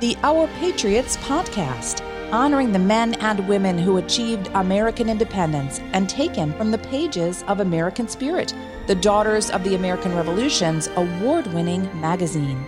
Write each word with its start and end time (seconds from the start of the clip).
the 0.00 0.16
Our 0.22 0.46
Patriots 0.58 1.16
podcast, 1.16 2.04
honoring 2.30 2.70
the 2.70 2.78
men 2.78 3.14
and 3.14 3.48
women 3.48 3.76
who 3.76 3.96
achieved 3.96 4.48
American 4.54 5.08
independence 5.08 5.80
and 5.92 6.08
taken 6.08 6.52
from 6.52 6.70
the 6.70 6.78
pages 6.78 7.42
of 7.48 7.58
American 7.58 8.06
Spirit, 8.06 8.54
the 8.86 8.94
Daughters 8.94 9.50
of 9.50 9.64
the 9.64 9.74
American 9.74 10.14
Revolution's 10.14 10.88
award 10.94 11.48
winning 11.48 11.82
magazine. 12.00 12.64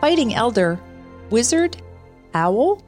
Fighting 0.00 0.34
Elder, 0.34 0.80
Wizard, 1.28 1.76
Owl? 2.32 2.82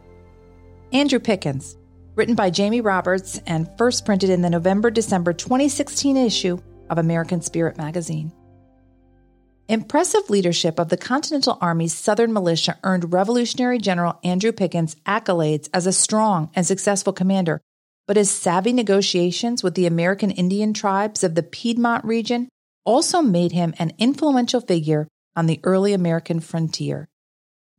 Andrew 0.93 1.19
Pickens, 1.19 1.77
written 2.15 2.35
by 2.35 2.49
Jamie 2.49 2.81
Roberts 2.81 3.43
and 3.47 3.69
first 3.77 4.07
printed 4.07 4.31
in 4.31 4.41
the 4.41 4.49
November 4.49 4.91
December 4.91 5.35
2016 5.35 6.17
issue 6.17 6.59
of 6.89 6.97
American 6.97 7.43
Spirit 7.43 7.77
magazine. 7.77 8.33
Impressive 9.69 10.31
leadership 10.31 10.79
of 10.79 10.91
the 10.91 10.97
Continental 10.97 11.59
Army's 11.61 11.93
Southern 11.93 12.33
Militia 12.33 12.79
earned 12.85 13.13
Revolutionary 13.13 13.79
General 13.79 14.17
Andrew 14.23 14.53
Pickens 14.53 14.95
accolades 15.07 15.69
as 15.75 15.89
a 15.89 15.93
strong 15.93 16.51
and 16.55 16.65
successful 16.65 17.13
commander, 17.13 17.61
but 18.07 18.17
his 18.17 18.31
savvy 18.31 18.73
negotiations 18.73 19.65
with 19.65 19.75
the 19.75 19.87
American 19.87 20.31
Indian 20.31 20.73
tribes 20.73 21.25
of 21.25 21.35
the 21.35 21.43
Piedmont 21.43 22.05
region 22.05 22.49
also 22.85 23.21
made 23.21 23.51
him 23.51 23.75
an 23.81 23.91
influential 23.99 24.61
figure 24.61 25.09
on 25.35 25.47
the 25.47 25.59
early 25.65 25.93
American 25.93 26.39
frontier. 26.39 27.09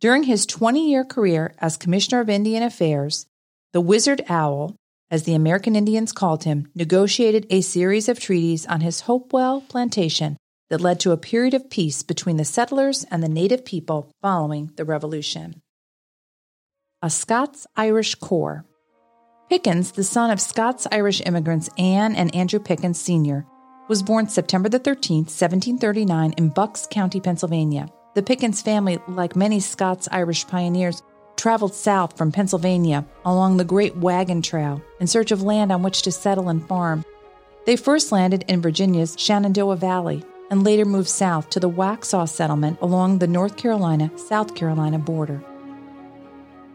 During 0.01 0.23
his 0.23 0.45
20 0.45 0.90
year 0.90 1.05
career 1.05 1.55
as 1.59 1.77
Commissioner 1.77 2.20
of 2.20 2.29
Indian 2.29 2.63
Affairs, 2.63 3.27
the 3.71 3.79
Wizard 3.79 4.26
Owl, 4.27 4.76
as 5.09 5.23
the 5.23 5.35
American 5.35 5.77
Indians 5.77 6.12
called 6.12 6.43
him, 6.43 6.70
negotiated 6.76 7.48
a 7.49 7.62
series 7.62 8.09
of 8.09 8.20
treaties 8.20 8.65
on 8.65 8.81
his 8.81 9.01
Hopewell 9.01 9.62
plantation 9.70 10.35
that 10.70 10.81
led 10.81 10.99
to 10.99 11.12
a 11.12 11.17
period 11.17 11.53
of 11.53 11.70
peace 11.70 12.03
between 12.03 12.38
the 12.38 12.45
settlers 12.45 13.05
and 13.09 13.23
the 13.23 13.30
native 13.30 13.66
people 13.66 14.12
following 14.21 14.71
the 14.76 14.85
Revolution. 14.85 15.62
A 17.02 17.09
Scots 17.09 17.68
Irish 17.76 18.15
Corps. 18.15 18.65
Pickens, 19.49 19.91
the 19.91 20.04
son 20.04 20.29
of 20.29 20.41
Scots 20.41 20.88
Irish 20.91 21.21
immigrants 21.26 21.70
Anne 21.77 22.15
and 22.15 22.34
Andrew 22.35 22.60
Pickens 22.60 22.99
Sr., 22.99 23.45
was 23.88 24.04
born 24.04 24.27
September 24.27 24.68
the 24.68 24.79
13th, 24.79 25.32
1739, 25.32 26.34
in 26.34 26.49
Bucks 26.49 26.88
County, 26.90 27.21
Pennsylvania. 27.21 27.88
The 28.15 28.23
Pickens 28.23 28.62
family, 28.62 28.99
like 29.07 29.35
many 29.35 29.62
Scots 29.62 30.10
Irish 30.12 30.45
pioneers, 30.48 31.01
traveled 31.38 31.76
south 31.76 32.18
from 32.18 32.32
Pennsylvania 32.32 33.05
along 33.23 33.55
the 33.55 33.63
Great 33.63 33.95
Wagon 33.95 34.41
Trail 34.41 34.82
in 34.99 35.07
search 35.07 35.32
of 35.32 35.43
land 35.43 35.71
on 35.71 35.84
which 35.84 36.01
to 36.01 36.12
settle 36.12 36.49
and 36.49 36.68
farm. 36.68 37.05
They 37.65 37.76
first 37.76 38.12
landed 38.12 38.43
in 38.48 38.62
Virginia's 38.62 39.15
Shenandoah 39.18 39.76
Valley 39.77 40.26
and 40.49 40.63
later 40.63 40.85
moved 40.85 41.09
south 41.09 41.49
to 41.49 41.59
the 41.59 41.70
Waxhaw 41.70 42.27
settlement 42.27 42.79
along 42.81 43.20
the 43.20 43.27
North 43.27 43.57
Carolina 43.57 44.12
South 44.17 44.55
Carolina 44.55 44.99
border. 44.99 45.43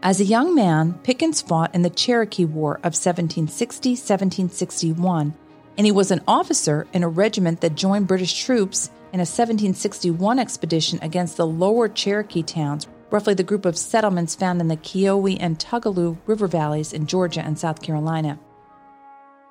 As 0.01 0.19
a 0.19 0.25
young 0.25 0.53
man, 0.53 0.93
Pickens 1.03 1.41
fought 1.41 1.73
in 1.73 1.81
the 1.81 1.89
Cherokee 1.89 2.45
War 2.45 2.75
of 2.77 2.93
1760 2.93 3.91
1761, 3.91 5.33
and 5.77 5.85
he 5.85 5.91
was 5.91 6.11
an 6.11 6.21
officer 6.27 6.87
in 6.91 7.03
a 7.03 7.07
regiment 7.07 7.61
that 7.61 7.75
joined 7.75 8.07
British 8.07 8.43
troops 8.43 8.89
in 9.13 9.19
a 9.19 9.29
1761 9.29 10.39
expedition 10.39 10.99
against 11.01 11.37
the 11.37 11.47
lower 11.47 11.87
Cherokee 11.87 12.43
towns, 12.43 12.87
roughly 13.11 13.33
the 13.33 13.43
group 13.43 13.65
of 13.65 13.77
settlements 13.77 14.35
found 14.35 14.59
in 14.59 14.67
the 14.67 14.75
Keowee 14.75 15.37
and 15.39 15.57
Tugaloo 15.57 16.17
river 16.25 16.47
valleys 16.47 16.91
in 16.91 17.07
Georgia 17.07 17.41
and 17.41 17.57
South 17.57 17.81
Carolina. 17.81 18.39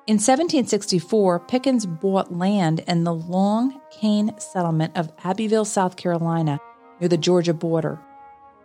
In 0.05 0.15
1764, 0.15 1.39
Pickens 1.39 1.85
bought 1.85 2.37
land 2.37 2.81
in 2.89 3.05
the 3.05 3.13
Long 3.13 3.79
Cane 3.89 4.37
settlement 4.37 4.97
of 4.97 5.13
Abbeville, 5.23 5.63
South 5.63 5.95
Carolina, 5.95 6.59
near 6.99 7.07
the 7.07 7.15
Georgia 7.15 7.53
border. 7.53 8.01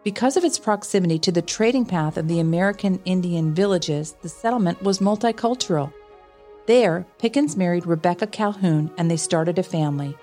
Because 0.03 0.36
of 0.36 0.42
its 0.42 0.59
proximity 0.59 1.16
to 1.20 1.31
the 1.31 1.41
trading 1.41 1.86
path 1.86 2.16
of 2.16 2.27
the 2.27 2.41
American 2.41 3.00
Indian 3.05 3.55
villages, 3.55 4.16
the 4.20 4.28
settlement 4.28 4.83
was 4.83 4.98
multicultural. 4.98 5.92
There, 6.66 7.06
Pickens 7.19 7.56
married 7.56 7.87
Rebecca 7.87 8.27
Calhoun 8.27 8.91
and 8.98 9.09
they 9.09 9.16
started 9.16 9.60
a 9.60 9.62
family. 9.62 10.16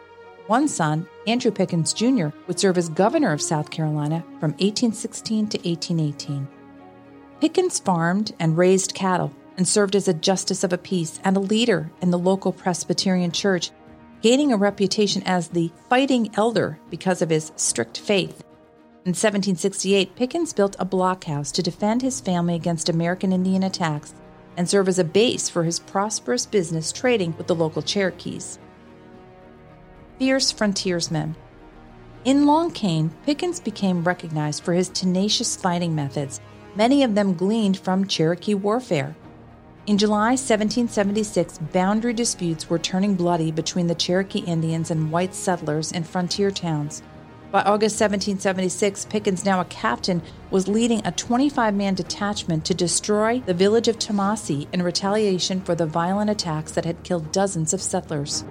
One 0.47 0.67
son, 0.67 1.07
Andrew 1.27 1.51
Pickens 1.51 1.93
Jr., 1.93 2.27
would 2.47 2.59
serve 2.59 2.77
as 2.77 2.89
governor 2.89 3.31
of 3.31 3.41
South 3.41 3.69
Carolina 3.69 4.19
from 4.41 4.51
1816 4.51 5.47
to 5.47 5.57
1818. 5.59 6.45
Pickens 7.39 7.79
farmed 7.79 8.33
and 8.37 8.57
raised 8.57 8.93
cattle 8.93 9.31
and 9.57 9.67
served 9.67 9.95
as 9.95 10.07
a 10.07 10.13
justice 10.13 10.63
of 10.63 10.73
a 10.73 10.77
peace 10.77 11.19
and 11.23 11.37
a 11.37 11.39
leader 11.41 11.91
in 12.01 12.11
the 12.11 12.19
local 12.19 12.51
Presbyterian 12.51 13.31
church, 13.31 13.71
gaining 14.21 14.51
a 14.51 14.57
reputation 14.57 15.23
as 15.25 15.47
the 15.47 15.71
fighting 15.89 16.29
elder 16.35 16.79
because 16.89 17.21
of 17.21 17.29
his 17.29 17.51
strict 17.55 17.97
faith. 17.99 18.43
In 19.05 19.11
1768, 19.11 20.15
Pickens 20.15 20.51
built 20.51 20.75
a 20.79 20.85
blockhouse 20.85 21.51
to 21.51 21.61
defend 21.61 22.01
his 22.01 22.19
family 22.19 22.55
against 22.55 22.89
American 22.89 23.31
Indian 23.31 23.63
attacks 23.63 24.15
and 24.57 24.67
serve 24.67 24.87
as 24.87 24.97
a 24.97 25.03
base 25.03 25.47
for 25.47 25.63
his 25.63 25.79
prosperous 25.79 26.45
business 26.45 26.91
trading 26.91 27.35
with 27.37 27.47
the 27.47 27.55
local 27.55 27.81
Cherokees. 27.81 28.57
Fierce 30.17 30.51
frontiersman. 30.51 31.35
In 32.23 32.47
Long 32.47 32.71
Cane, 32.71 33.11
Pickens 33.25 33.59
became 33.59 34.03
recognized 34.03 34.63
for 34.63 34.73
his 34.73 34.89
tenacious 34.89 35.55
fighting 35.55 35.93
methods, 35.93 36.41
many 36.75 37.03
of 37.03 37.13
them 37.13 37.35
gleaned 37.35 37.77
from 37.77 38.07
Cherokee 38.07 38.55
warfare. 38.55 39.15
In 39.87 39.99
July 39.99 40.29
1776, 40.29 41.59
boundary 41.71 42.13
disputes 42.13 42.67
were 42.67 42.79
turning 42.79 43.13
bloody 43.13 43.51
between 43.51 43.85
the 43.85 43.93
Cherokee 43.93 44.39
Indians 44.39 44.89
and 44.89 45.11
white 45.11 45.35
settlers 45.35 45.91
in 45.91 46.03
frontier 46.03 46.49
towns. 46.49 47.03
By 47.51 47.61
August 47.61 48.01
1776, 48.01 49.05
Pickens, 49.05 49.45
now 49.45 49.61
a 49.61 49.65
captain, 49.65 50.23
was 50.49 50.67
leading 50.67 51.05
a 51.05 51.11
25 51.11 51.75
man 51.75 51.93
detachment 51.93 52.65
to 52.65 52.73
destroy 52.73 53.41
the 53.45 53.53
village 53.53 53.87
of 53.87 53.99
Tamassee 53.99 54.67
in 54.73 54.81
retaliation 54.81 55.61
for 55.61 55.75
the 55.75 55.85
violent 55.85 56.31
attacks 56.31 56.71
that 56.71 56.85
had 56.85 57.03
killed 57.03 57.31
dozens 57.31 57.71
of 57.71 57.79
settlers. 57.79 58.41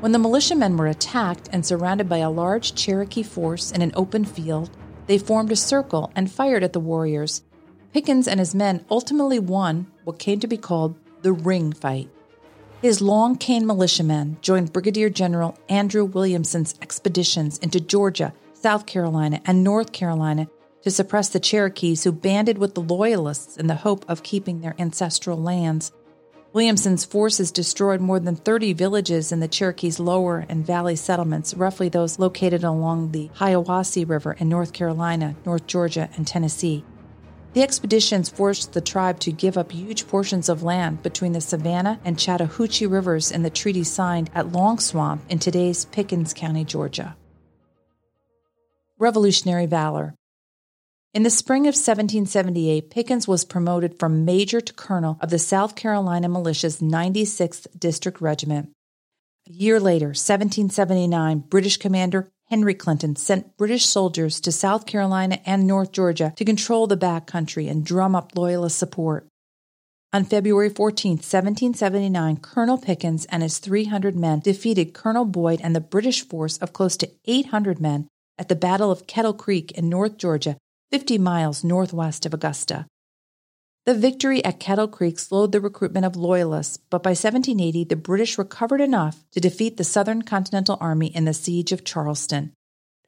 When 0.00 0.12
the 0.12 0.18
militiamen 0.18 0.78
were 0.78 0.86
attacked 0.86 1.50
and 1.52 1.66
surrounded 1.66 2.08
by 2.08 2.18
a 2.18 2.30
large 2.30 2.74
Cherokee 2.74 3.22
force 3.22 3.70
in 3.70 3.82
an 3.82 3.92
open 3.94 4.24
field, 4.24 4.70
they 5.08 5.18
formed 5.18 5.52
a 5.52 5.56
circle 5.56 6.10
and 6.16 6.32
fired 6.32 6.64
at 6.64 6.72
the 6.72 6.80
warriors, 6.80 7.42
Pickens 7.92 8.26
and 8.26 8.40
his 8.40 8.54
men 8.54 8.86
ultimately 8.90 9.38
won 9.38 9.91
what 10.04 10.18
came 10.18 10.40
to 10.40 10.46
be 10.46 10.56
called 10.56 10.96
the 11.22 11.32
Ring 11.32 11.72
Fight. 11.72 12.08
His 12.80 13.00
Long 13.00 13.36
Cane 13.36 13.66
militiamen 13.66 14.38
joined 14.40 14.72
Brigadier 14.72 15.08
General 15.08 15.56
Andrew 15.68 16.04
Williamson's 16.04 16.74
expeditions 16.82 17.58
into 17.58 17.80
Georgia, 17.80 18.32
South 18.54 18.86
Carolina, 18.86 19.40
and 19.44 19.62
North 19.62 19.92
Carolina 19.92 20.48
to 20.82 20.90
suppress 20.90 21.28
the 21.28 21.38
Cherokees 21.38 22.02
who 22.02 22.10
banded 22.10 22.58
with 22.58 22.74
the 22.74 22.80
Loyalists 22.80 23.56
in 23.56 23.68
the 23.68 23.76
hope 23.76 24.04
of 24.08 24.24
keeping 24.24 24.60
their 24.60 24.74
ancestral 24.78 25.40
lands. 25.40 25.92
Williamson's 26.52 27.04
forces 27.04 27.50
destroyed 27.50 28.00
more 28.00 28.20
than 28.20 28.36
30 28.36 28.74
villages 28.74 29.32
in 29.32 29.40
the 29.40 29.48
Cherokees' 29.48 29.98
lower 29.98 30.44
and 30.48 30.66
valley 30.66 30.96
settlements, 30.96 31.54
roughly 31.54 31.88
those 31.88 32.18
located 32.18 32.62
along 32.62 33.12
the 33.12 33.30
Hiwassee 33.36 34.06
River 34.06 34.32
in 34.32 34.48
North 34.48 34.72
Carolina, 34.74 35.34
North 35.46 35.66
Georgia, 35.66 36.10
and 36.16 36.26
Tennessee. 36.26 36.84
The 37.54 37.62
expeditions 37.62 38.30
forced 38.30 38.72
the 38.72 38.80
tribe 38.80 39.20
to 39.20 39.30
give 39.30 39.58
up 39.58 39.72
huge 39.72 40.08
portions 40.08 40.48
of 40.48 40.62
land 40.62 41.02
between 41.02 41.32
the 41.32 41.40
Savannah 41.42 42.00
and 42.02 42.18
Chattahoochee 42.18 42.86
rivers 42.86 43.30
in 43.30 43.42
the 43.42 43.50
treaty 43.50 43.84
signed 43.84 44.30
at 44.34 44.52
Long 44.52 44.78
Swamp 44.78 45.22
in 45.28 45.38
today's 45.38 45.84
Pickens 45.84 46.32
County, 46.32 46.64
Georgia. 46.64 47.14
Revolutionary 48.98 49.66
Valor 49.66 50.14
In 51.12 51.24
the 51.24 51.30
spring 51.30 51.62
of 51.64 51.74
1778, 51.74 52.88
Pickens 52.88 53.28
was 53.28 53.44
promoted 53.44 53.98
from 53.98 54.24
major 54.24 54.62
to 54.62 54.72
colonel 54.72 55.18
of 55.20 55.28
the 55.28 55.38
South 55.38 55.76
Carolina 55.76 56.30
Militia's 56.30 56.80
96th 56.80 57.66
District 57.78 58.22
Regiment. 58.22 58.70
A 59.46 59.52
year 59.52 59.78
later, 59.78 60.06
1779, 60.06 61.40
British 61.40 61.76
commander 61.76 62.30
Henry 62.52 62.74
Clinton 62.74 63.16
sent 63.16 63.56
British 63.56 63.86
soldiers 63.86 64.38
to 64.38 64.52
South 64.52 64.84
Carolina 64.84 65.38
and 65.46 65.66
North 65.66 65.90
Georgia 65.90 66.34
to 66.36 66.44
control 66.44 66.86
the 66.86 66.98
back 66.98 67.26
country 67.26 67.66
and 67.66 67.82
drum 67.82 68.14
up 68.14 68.36
Loyalist 68.36 68.78
support. 68.78 69.26
On 70.12 70.22
February 70.22 70.68
14, 70.68 71.12
1779, 71.12 72.36
Colonel 72.36 72.76
Pickens 72.76 73.24
and 73.30 73.42
his 73.42 73.58
300 73.58 74.14
men 74.14 74.40
defeated 74.40 74.92
Colonel 74.92 75.24
Boyd 75.24 75.62
and 75.62 75.74
the 75.74 75.80
British 75.80 76.28
force 76.28 76.58
of 76.58 76.74
close 76.74 76.98
to 76.98 77.08
800 77.24 77.80
men 77.80 78.06
at 78.38 78.50
the 78.50 78.54
Battle 78.54 78.90
of 78.90 79.06
Kettle 79.06 79.32
Creek 79.32 79.72
in 79.72 79.88
North 79.88 80.18
Georgia, 80.18 80.58
50 80.90 81.16
miles 81.16 81.64
northwest 81.64 82.26
of 82.26 82.34
Augusta. 82.34 82.84
The 83.84 83.94
victory 83.94 84.44
at 84.44 84.60
Kettle 84.60 84.86
Creek 84.86 85.18
slowed 85.18 85.50
the 85.50 85.60
recruitment 85.60 86.06
of 86.06 86.14
Loyalists, 86.14 86.76
but 86.88 87.02
by 87.02 87.10
1780 87.10 87.82
the 87.82 87.96
British 87.96 88.38
recovered 88.38 88.80
enough 88.80 89.24
to 89.32 89.40
defeat 89.40 89.76
the 89.76 89.82
Southern 89.82 90.22
Continental 90.22 90.78
Army 90.80 91.08
in 91.08 91.24
the 91.24 91.34
Siege 91.34 91.72
of 91.72 91.82
Charleston. 91.82 92.52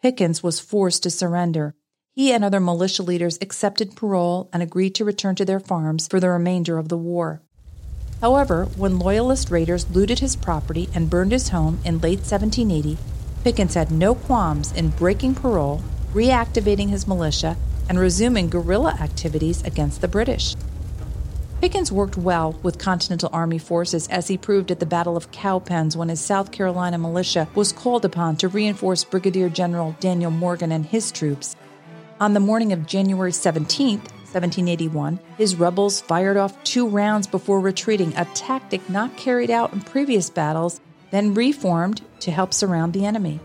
Pickens 0.02 0.42
was 0.42 0.58
forced 0.58 1.04
to 1.04 1.10
surrender. 1.10 1.76
He 2.12 2.32
and 2.32 2.44
other 2.44 2.58
militia 2.58 3.04
leaders 3.04 3.38
accepted 3.40 3.94
parole 3.94 4.50
and 4.52 4.64
agreed 4.64 4.96
to 4.96 5.04
return 5.04 5.36
to 5.36 5.44
their 5.44 5.60
farms 5.60 6.08
for 6.08 6.18
the 6.18 6.30
remainder 6.30 6.76
of 6.76 6.88
the 6.88 6.98
war. 6.98 7.40
However, 8.20 8.64
when 8.76 8.98
Loyalist 8.98 9.52
raiders 9.52 9.88
looted 9.90 10.18
his 10.18 10.34
property 10.34 10.88
and 10.92 11.08
burned 11.08 11.30
his 11.30 11.50
home 11.50 11.78
in 11.84 12.00
late 12.00 12.26
1780, 12.26 12.98
Pickens 13.44 13.74
had 13.74 13.92
no 13.92 14.16
qualms 14.16 14.72
in 14.72 14.88
breaking 14.88 15.36
parole, 15.36 15.84
reactivating 16.12 16.88
his 16.88 17.06
militia 17.06 17.56
and 17.88 17.98
resuming 17.98 18.48
guerrilla 18.48 18.96
activities 19.00 19.62
against 19.62 20.00
the 20.00 20.08
British. 20.08 20.56
Pickens 21.60 21.90
worked 21.90 22.18
well 22.18 22.52
with 22.62 22.78
Continental 22.78 23.30
Army 23.32 23.58
forces 23.58 24.06
as 24.08 24.28
he 24.28 24.36
proved 24.36 24.70
at 24.70 24.80
the 24.80 24.86
Battle 24.86 25.16
of 25.16 25.30
Cowpens 25.30 25.96
when 25.96 26.10
his 26.10 26.20
South 26.20 26.52
Carolina 26.52 26.98
militia 26.98 27.48
was 27.54 27.72
called 27.72 28.04
upon 28.04 28.36
to 28.36 28.48
reinforce 28.48 29.02
Brigadier 29.02 29.48
General 29.48 29.96
Daniel 29.98 30.30
Morgan 30.30 30.72
and 30.72 30.84
his 30.84 31.10
troops. 31.10 31.56
On 32.20 32.34
the 32.34 32.40
morning 32.40 32.72
of 32.72 32.86
January 32.86 33.32
17, 33.32 33.98
1781, 33.98 35.18
his 35.38 35.56
rebels 35.56 36.00
fired 36.00 36.36
off 36.36 36.62
two 36.64 36.86
rounds 36.86 37.26
before 37.26 37.60
retreating, 37.60 38.12
a 38.16 38.24
tactic 38.34 38.90
not 38.90 39.16
carried 39.16 39.50
out 39.50 39.72
in 39.72 39.80
previous 39.80 40.28
battles, 40.28 40.80
then 41.12 41.32
reformed 41.32 42.02
to 42.20 42.30
help 42.30 42.52
surround 42.52 42.92
the 42.92 43.06
enemy. 43.06 43.40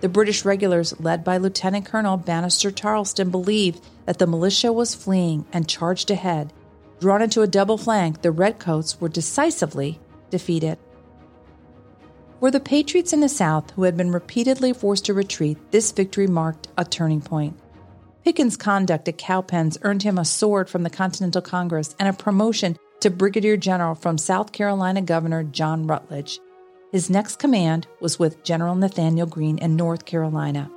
The 0.00 0.08
British 0.08 0.44
regulars, 0.44 0.98
led 1.00 1.24
by 1.24 1.38
Lieutenant 1.38 1.86
Colonel 1.86 2.18
Banastre 2.18 2.74
Tarleton, 2.74 3.30
believed 3.30 3.84
that 4.06 4.18
the 4.18 4.26
militia 4.26 4.72
was 4.72 4.94
fleeing 4.94 5.46
and 5.52 5.68
charged 5.68 6.10
ahead. 6.10 6.52
Drawn 7.00 7.22
into 7.22 7.42
a 7.42 7.46
double 7.46 7.78
flank, 7.78 8.22
the 8.22 8.30
Redcoats 8.30 9.00
were 9.00 9.08
decisively 9.08 9.98
defeated. 10.30 10.78
For 12.40 12.50
the 12.50 12.60
Patriots 12.60 13.14
in 13.14 13.20
the 13.20 13.28
South, 13.28 13.70
who 13.70 13.84
had 13.84 13.96
been 13.96 14.12
repeatedly 14.12 14.74
forced 14.74 15.06
to 15.06 15.14
retreat, 15.14 15.56
this 15.70 15.92
victory 15.92 16.26
marked 16.26 16.68
a 16.76 16.84
turning 16.84 17.22
point. 17.22 17.58
Pickens' 18.24 18.56
conduct 18.56 19.08
at 19.08 19.18
Cowpens 19.18 19.78
earned 19.82 20.02
him 20.02 20.18
a 20.18 20.24
sword 20.24 20.68
from 20.68 20.82
the 20.82 20.90
Continental 20.90 21.40
Congress 21.40 21.94
and 21.98 22.08
a 22.08 22.12
promotion 22.12 22.76
to 23.00 23.10
Brigadier 23.10 23.56
General 23.56 23.94
from 23.94 24.18
South 24.18 24.52
Carolina 24.52 25.02
Governor 25.02 25.44
John 25.44 25.86
Rutledge. 25.86 26.38
His 26.94 27.10
next 27.10 27.40
command 27.40 27.88
was 27.98 28.20
with 28.20 28.44
General 28.44 28.76
Nathanael 28.76 29.26
Greene 29.26 29.58
in 29.58 29.74
North 29.74 30.04
Carolina. 30.04 30.70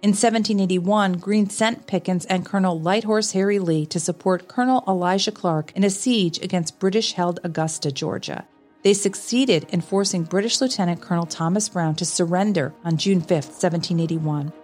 In 0.00 0.12
1781, 0.12 1.18
Greene 1.18 1.50
sent 1.50 1.86
Pickens 1.86 2.24
and 2.24 2.46
Colonel 2.46 2.80
Light 2.80 3.04
Horse 3.04 3.32
Harry 3.32 3.58
Lee 3.58 3.84
to 3.84 4.00
support 4.00 4.48
Colonel 4.48 4.82
Elijah 4.88 5.30
Clarke 5.30 5.72
in 5.76 5.84
a 5.84 5.90
siege 5.90 6.38
against 6.38 6.78
British 6.78 7.12
held 7.12 7.38
Augusta, 7.44 7.92
Georgia. 7.92 8.46
They 8.82 8.94
succeeded 8.94 9.66
in 9.68 9.82
forcing 9.82 10.22
British 10.22 10.58
Lieutenant 10.62 11.02
Colonel 11.02 11.26
Thomas 11.26 11.68
Brown 11.68 11.96
to 11.96 12.06
surrender 12.06 12.72
on 12.82 12.96
June 12.96 13.20
5, 13.20 13.30
1781. 13.30 14.54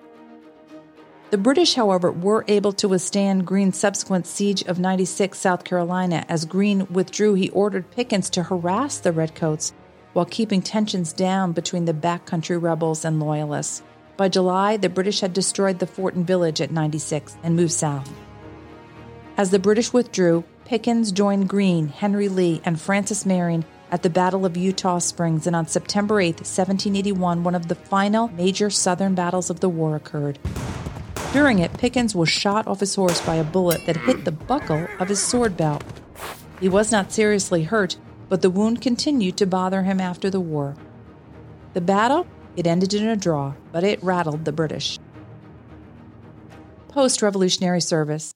The 1.29 1.37
British, 1.37 1.75
however, 1.75 2.11
were 2.11 2.47
able 2.49 2.73
to 2.73 2.89
withstand 2.89 3.47
Greene's 3.47 3.77
subsequent 3.77 4.27
siege 4.27 4.63
of 4.63 4.79
96 4.79 5.39
South 5.39 5.65
Carolina. 5.65 6.25
As 6.31 6.47
Greene 6.47 6.87
withdrew, 6.87 7.35
he 7.35 7.51
ordered 7.51 7.91
Pickens 7.91 8.31
to 8.31 8.45
harass 8.45 8.99
the 8.99 9.13
Redcoats 9.13 9.75
while 10.13 10.25
keeping 10.25 10.63
tensions 10.63 11.13
down 11.13 11.53
between 11.53 11.85
the 11.85 11.95
backcountry 11.95 12.61
rebels 12.61 13.05
and 13.05 13.21
loyalists. 13.21 13.83
By 14.17 14.29
July, 14.29 14.77
the 14.77 14.89
British 14.89 15.21
had 15.21 15.33
destroyed 15.33 15.79
the 15.79 15.87
fort 15.87 16.15
and 16.15 16.27
village 16.27 16.61
at 16.61 16.71
96 16.71 17.37
and 17.43 17.57
moved 17.57 17.73
south. 17.73 18.13
As 19.37 19.51
the 19.51 19.59
British 19.59 19.93
withdrew, 19.93 20.45
Pickens 20.65 21.13
joined 21.13 21.49
Greene, 21.49 21.89
Henry 21.89 22.29
Lee, 22.29 22.61
and 22.65 22.81
Francis 22.81 23.25
Marion 23.25 23.65
at 23.91 24.03
the 24.03 24.11
Battle 24.11 24.47
of 24.47 24.57
Eutaw 24.57 24.99
Springs, 24.99 25.47
and 25.47 25.57
on 25.57 25.67
September 25.67 26.21
8, 26.21 26.37
1781, 26.37 27.43
one 27.45 27.55
of 27.55 27.69
the 27.69 27.75
final 27.75 28.29
major 28.29 28.71
Southern 28.71 29.15
battles 29.15 29.51
of 29.51 29.61
the 29.61 29.69
war 29.69 29.97
occurred. 29.97 30.39
During 31.33 31.59
it, 31.59 31.73
Pickens 31.79 32.15
was 32.15 32.29
shot 32.29 32.67
off 32.67 32.81
his 32.81 32.95
horse 32.95 33.21
by 33.23 33.37
a 33.37 33.45
bullet 33.45 33.85
that 33.87 33.97
hit 33.97 34.25
the 34.25 34.33
buckle 34.33 34.87
of 34.99 35.09
his 35.09 35.23
sword 35.23 35.57
belt. 35.57 35.83
He 36.61 36.69
was 36.69 36.93
not 36.93 37.11
seriously 37.11 37.65
hurt, 37.65 37.97
but 38.33 38.41
the 38.41 38.49
wound 38.49 38.81
continued 38.81 39.37
to 39.37 39.45
bother 39.45 39.83
him 39.83 40.01
after 40.01 40.31
the 40.31 40.41
war. 40.41 40.75
The 41.75 41.83
battle 41.83 42.27
it 42.57 42.67
ended 42.67 42.95
in 42.95 43.07
a 43.07 43.15
draw, 43.15 43.53
but 43.73 43.85
it 43.85 44.03
rattled 44.03 44.47
the 44.47 44.53
British. 44.53 44.99
Post 46.89 47.21
Revolutionary 47.21 47.83
Service 47.83 48.33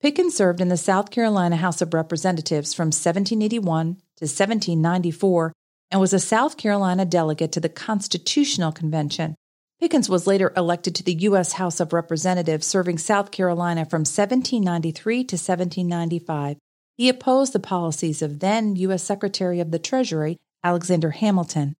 Pickens 0.00 0.36
served 0.36 0.60
in 0.60 0.68
the 0.68 0.76
South 0.76 1.10
Carolina 1.10 1.56
House 1.56 1.82
of 1.82 1.92
Representatives 1.92 2.72
from 2.72 2.86
1781 2.86 3.94
to 3.94 4.26
1794 4.26 5.52
and 5.90 6.00
was 6.00 6.12
a 6.12 6.20
South 6.20 6.56
Carolina 6.56 7.04
delegate 7.04 7.50
to 7.50 7.58
the 7.58 7.68
Constitutional 7.68 8.70
Convention. 8.70 9.34
Pickens 9.80 10.08
was 10.08 10.28
later 10.28 10.52
elected 10.56 10.94
to 10.94 11.02
the 11.02 11.14
U.S. 11.14 11.54
House 11.54 11.80
of 11.80 11.92
Representatives, 11.92 12.64
serving 12.64 12.98
South 12.98 13.32
Carolina 13.32 13.86
from 13.86 14.02
1793 14.02 15.24
to 15.24 15.34
1795. 15.34 16.58
He 16.96 17.10
opposed 17.10 17.52
the 17.52 17.60
policies 17.60 18.22
of 18.22 18.40
then 18.40 18.74
U.S. 18.76 19.02
Secretary 19.02 19.60
of 19.60 19.70
the 19.70 19.78
Treasury 19.78 20.38
Alexander 20.64 21.10
Hamilton. 21.10 21.76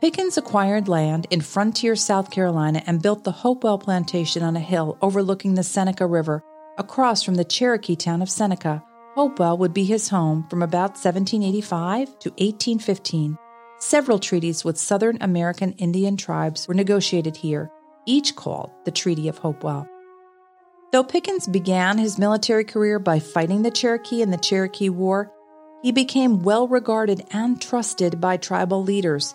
Pickens 0.00 0.36
acquired 0.36 0.88
land 0.88 1.26
in 1.30 1.40
frontier 1.40 1.94
South 1.94 2.30
Carolina 2.30 2.82
and 2.86 3.02
built 3.02 3.22
the 3.22 3.32
Hopewell 3.32 3.78
Plantation 3.78 4.42
on 4.42 4.56
a 4.56 4.60
hill 4.60 4.98
overlooking 5.00 5.54
the 5.54 5.62
Seneca 5.62 6.06
River 6.06 6.42
across 6.76 7.22
from 7.22 7.36
the 7.36 7.44
Cherokee 7.44 7.96
town 7.96 8.20
of 8.20 8.30
Seneca. 8.30 8.82
Hopewell 9.14 9.58
would 9.58 9.74
be 9.74 9.84
his 9.84 10.08
home 10.08 10.46
from 10.48 10.62
about 10.62 10.90
1785 10.90 12.18
to 12.20 12.30
1815. 12.30 13.38
Several 13.78 14.18
treaties 14.18 14.64
with 14.64 14.76
Southern 14.76 15.18
American 15.20 15.72
Indian 15.74 16.16
tribes 16.16 16.66
were 16.66 16.74
negotiated 16.74 17.36
here, 17.36 17.70
each 18.06 18.34
called 18.34 18.70
the 18.84 18.90
Treaty 18.90 19.28
of 19.28 19.38
Hopewell. 19.38 19.88
Though 20.90 21.04
Pickens 21.04 21.46
began 21.46 21.98
his 21.98 22.18
military 22.18 22.64
career 22.64 22.98
by 22.98 23.18
fighting 23.18 23.60
the 23.60 23.70
Cherokee 23.70 24.22
in 24.22 24.30
the 24.30 24.38
Cherokee 24.38 24.88
War, 24.88 25.30
he 25.82 25.92
became 25.92 26.42
well 26.42 26.66
regarded 26.66 27.26
and 27.30 27.60
trusted 27.60 28.20
by 28.22 28.38
tribal 28.38 28.82
leaders. 28.82 29.34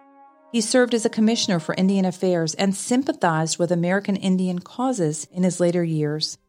He 0.51 0.61
served 0.61 0.95
as 0.95 1.05
a 1.05 1.09
commissioner 1.09 1.59
for 1.59 1.75
Indian 1.75 2.05
Affairs 2.05 2.55
and 2.55 2.75
sympathized 2.75 3.59
with 3.59 3.71
American 3.71 4.15
Indian 4.15 4.59
causes 4.59 5.27
in 5.31 5.43
his 5.43 5.59
later 5.59 5.83
years. 5.83 6.39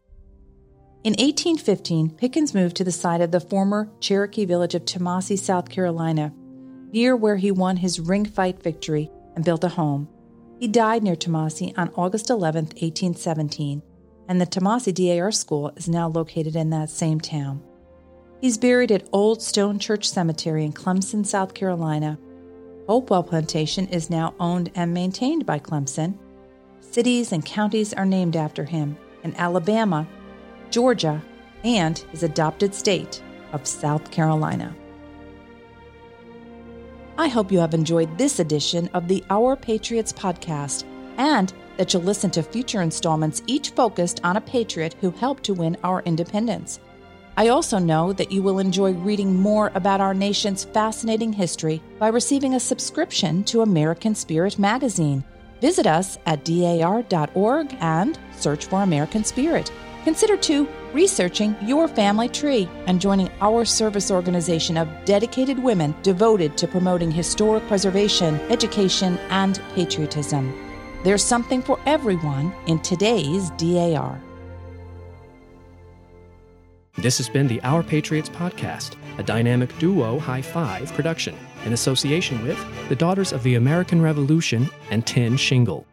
In 1.05 1.13
1815, 1.13 2.11
Pickens 2.13 2.55
moved 2.55 2.77
to 2.77 2.85
the 2.85 2.91
site 2.91 3.21
of 3.21 3.31
the 3.31 3.41
former 3.41 3.91
Cherokee 4.01 4.47
village 4.47 4.75
of 4.75 4.87
Tamassee, 4.87 5.37
South 5.37 5.69
Carolina, 5.69 6.33
near 6.93 7.15
where 7.15 7.37
he 7.37 7.51
won 7.51 7.77
his 7.77 8.01
ring 8.01 8.25
fight 8.25 8.63
victory 8.63 9.11
and 9.37 9.45
built 9.45 9.65
a 9.65 9.69
home. 9.69 10.09
He 10.59 10.67
died 10.67 11.03
near 11.03 11.17
Tamassee 11.17 11.75
on 11.77 11.91
August 11.95 12.31
11, 12.31 12.65
1817, 12.65 13.83
and 14.29 14.41
the 14.41 14.47
Tamassee 14.47 14.93
DAR 14.93 15.31
School 15.33 15.73
is 15.77 15.89
now 15.89 16.09
located 16.09 16.57
in 16.57 16.71
that 16.71 16.91
same 16.91 17.21
town. 17.21 17.63
He's 18.41 18.59
buried 18.59 18.93
at 18.93 19.09
Old 19.13 19.43
Stone 19.43 19.79
Church 19.79 20.09
Cemetery 20.09 20.65
in 20.65 20.73
Clemson, 20.73 21.25
South 21.25 21.55
Carolina, 21.55 22.19
Hopewell 22.87 23.23
Plantation 23.23 23.87
is 23.89 24.11
now 24.11 24.35
owned 24.39 24.71
and 24.75 24.93
maintained 24.93 25.47
by 25.47 25.59
Clemson. 25.59 26.19
Cities 26.81 27.33
and 27.33 27.45
counties 27.45 27.95
are 27.95 28.05
named 28.05 28.37
after 28.37 28.65
him 28.65 28.97
in 29.23 29.35
Alabama, 29.37 30.07
Georgia, 30.71 31.23
and 31.65 31.99
his 32.11 32.23
adopted 32.23 32.75
state 32.75 33.23
of 33.53 33.67
South 33.67 34.11
Carolina. 34.11 34.77
I 37.17 37.29
hope 37.29 37.51
you 37.51 37.59
have 37.61 37.73
enjoyed 37.73 38.19
this 38.19 38.39
edition 38.39 38.91
of 38.93 39.09
the 39.09 39.25
Our 39.31 39.57
Patriots 39.57 40.13
podcast 40.13 40.85
and 41.17 41.55
that 41.77 41.93
you'll 41.93 42.03
listen 42.03 42.31
to 42.33 42.43
future 42.43 42.83
installments, 42.83 43.43
each 43.47 43.71
focused 43.71 44.21
on 44.25 44.37
a 44.37 44.41
patriot 44.41 44.95
who 45.01 45.11
helped 45.11 45.45
to 45.45 45.55
win 45.55 45.77
our 45.83 46.03
independence. 46.03 46.81
I 47.37 47.49
also 47.49 47.79
know 47.79 48.13
that 48.13 48.31
you 48.31 48.43
will 48.43 48.61
enjoy 48.61 48.93
reading 48.93 49.35
more 49.35 49.73
about 49.75 50.01
our 50.01 50.15
nation's 50.15 50.65
fascinating 50.65 51.33
history 51.33 51.83
by 51.99 52.09
receiving 52.09 52.55
a 52.55 52.61
subscription 52.61 53.43
to 53.45 53.63
American 53.63 54.15
Spirit 54.15 54.59
magazine. 54.59 55.25
Visit 55.61 55.87
us 55.87 56.19
at 56.27 56.45
dar.org 56.45 57.77
and 57.81 58.19
search 58.37 58.67
for 58.67 58.83
American 58.83 59.25
Spirit. 59.25 59.73
Consider 60.05 60.37
too 60.37 60.69
researching 60.93 61.57
your 61.63 61.89
family 61.89 62.29
tree 62.29 62.69
and 62.87 63.01
joining 63.01 63.31
our 63.41 63.65
service 63.65 64.11
organization 64.11 64.77
of 64.77 64.89
dedicated 65.05 65.59
women 65.59 65.95
devoted 66.03 66.57
to 66.57 66.69
promoting 66.69 67.11
historic 67.11 67.67
preservation, 67.67 68.37
education, 68.51 69.19
and 69.31 69.61
patriotism. 69.75 70.64
There's 71.05 71.23
something 71.23 71.61
for 71.61 71.79
everyone 71.85 72.51
in 72.67 72.79
today's 72.79 73.51
DAR. 73.59 74.19
This 76.97 77.19
has 77.19 77.29
been 77.29 77.47
the 77.47 77.61
Our 77.63 77.83
Patriots 77.83 78.31
podcast, 78.31 78.97
a 79.19 79.23
dynamic 79.23 79.77
duo 79.79 80.19
high 80.19 80.41
five 80.41 80.91
production 80.95 81.37
in 81.67 81.75
association 81.75 82.43
with 82.43 82.59
the 82.89 82.97
Daughters 82.97 83.35
of 83.35 83.43
the 83.43 83.57
American 83.57 84.01
Revolution 84.01 84.71
and 84.91 85.07
Tin 85.07 85.37
Shingle. 85.37 85.85